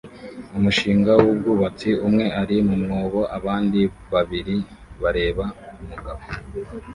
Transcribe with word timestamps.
umushinga 0.57 1.11
wubwubatsi; 1.23 1.89
umwe 2.07 2.25
ari 2.41 2.57
mu 2.67 2.75
mwobo 2.83 3.21
abandi 3.37 3.81
babiri 4.11 4.55
bareba 5.01 5.45
umugabo 5.81 6.21